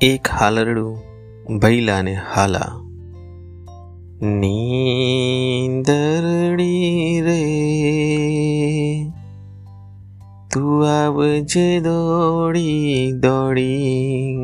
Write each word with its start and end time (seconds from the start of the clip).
એક 0.00 0.28
હાલરડું 0.28 1.58
ભૈલાને 1.58 2.14
હાલા. 2.14 2.80
નીંદરડી 4.22 7.20
રે, 7.20 7.44
તું 10.52 11.02
આવજે 11.02 11.80
દોડી 11.80 13.12
દોડી, 13.12 14.38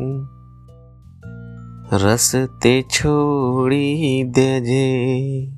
રસ્તે 1.91 2.81
છોડી 2.81 4.31
દેજે, 4.35 5.51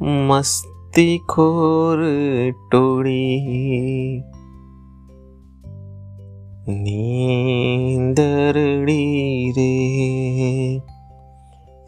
મસ્તી 0.00 1.20
ખોર 1.28 1.98
ટોળી. 2.70 4.22
નીંદરડી 6.68 8.52
રે 8.52 8.71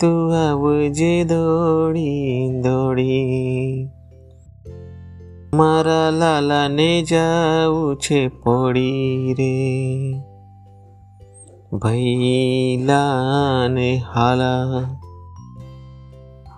તું 0.01 0.51
આવજે 0.51 1.25
દોડી 1.25 2.51
દોડી. 2.63 3.89
મારા 5.55 6.11
લાલાને 6.11 7.03
જાવું 7.03 7.97
છે 7.97 8.29
પોડી 8.29 9.35
રે. 9.39 10.15
ભૈલાને 11.79 14.03
હાલા 14.15 14.57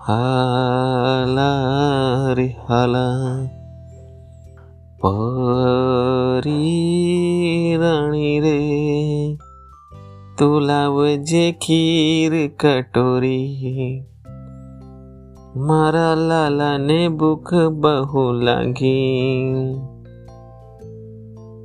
હાલા 0.07 2.35
રે 2.35 2.57
હાલા. 2.69 3.49
પરી 5.01 7.77
તું 10.39 10.61
લાવજે 10.61 11.53
ખીર 11.53 12.49
કટોરી. 12.49 14.05
મારા 15.57 16.15
લાલાને 16.15 17.09
ભૂખ 17.09 17.55
બહુ 17.55 18.33
લાગી. 18.33 19.55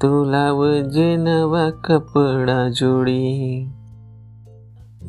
તું 0.00 0.16
લાવજે 0.28 1.08
નવા 1.16 1.70
કપડા 1.84 2.66
જોડી 2.70 3.52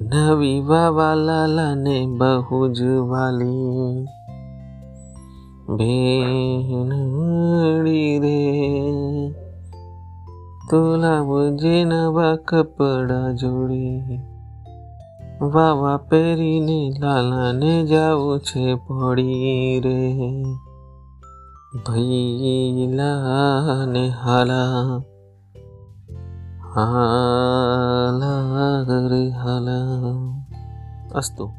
નવી 0.08 0.60
વાવા 0.62 1.16
લાલાને 1.22 1.98
બહુ 2.18 2.60
જ 2.72 2.80
વાલી 3.10 4.06
બેનડી 5.78 6.88
રે 7.82 7.97
તું 10.70 10.98
લાવજે 10.98 11.84
નવા 11.84 12.36
કપડા 12.36 13.32
જોડી. 13.32 14.20
વાવા 15.42 15.98
પહેરીને 15.98 16.96
લાલાને 17.00 17.86
જાવું 17.86 18.40
છે 18.40 18.76
પડી 18.76 19.82
રે. 19.86 20.18
ભૈલાને 21.88 24.10
હાલા 24.10 25.02
હાલા 26.76 29.08
રે 29.08 29.30
હાલા. 29.30 29.84
અસ્તુ. 31.16 31.52